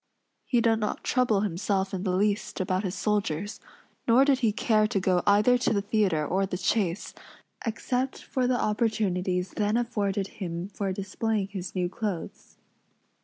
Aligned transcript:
He 0.47 0.61
did 0.61 0.77
not 0.79 1.03
trouble 1.03 1.41
himself 1.41 1.93
in 1.93 2.01
the 2.01 2.15
least 2.15 2.59
about 2.59 2.83
his 2.83 2.95
soldiers; 2.95 3.59
nor 4.07 4.25
did 4.25 4.39
he 4.39 4.51
care 4.51 4.87
to 4.87 4.99
go 4.99 5.21
either 5.27 5.59
to 5.59 5.73
the 5.73 5.81
theatre 5.83 6.25
or 6.25 6.47
the 6.47 6.57
chase, 6.57 7.13
except 7.67 8.19
for 8.23 8.47
the 8.47 8.59
opportunities 8.59 9.51
then 9.51 9.77
afforded 9.77 10.25
him 10.41 10.69
for 10.69 10.91
displaying 10.91 11.49
his 11.49 11.75
new 11.75 11.87
clothes. 11.87 12.57